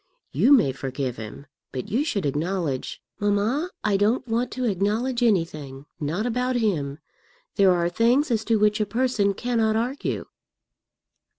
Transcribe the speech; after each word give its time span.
You 0.31 0.51
may 0.51 0.71
forgive 0.71 1.17
him, 1.17 1.45
but 1.71 1.89
you 1.89 2.03
should 2.03 2.25
acknowledge" 2.25 3.03
"Mamma, 3.19 3.69
I 3.83 3.97
don't 3.97 4.27
want 4.27 4.49
to 4.53 4.63
acknowledge 4.65 5.21
anything; 5.21 5.85
not 5.99 6.25
about 6.25 6.55
him. 6.55 6.97
There 7.55 7.71
are 7.71 7.87
things 7.87 8.31
as 8.31 8.43
to 8.45 8.57
which 8.57 8.81
a 8.81 8.87
person 8.87 9.35
cannot 9.35 9.75
argue." 9.75 10.25